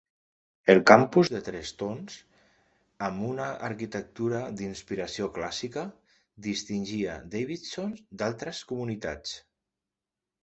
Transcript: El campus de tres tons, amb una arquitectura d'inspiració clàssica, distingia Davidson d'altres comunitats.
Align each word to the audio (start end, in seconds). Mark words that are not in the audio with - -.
El 0.73 0.79
campus 0.91 1.29
de 1.33 1.39
tres 1.47 1.71
tons, 1.81 2.13
amb 3.07 3.25
una 3.27 3.49
arquitectura 3.67 4.39
d'inspiració 4.61 5.27
clàssica, 5.35 5.83
distingia 6.47 7.19
Davidson 7.35 7.91
d'altres 8.23 8.63
comunitats. 8.73 9.37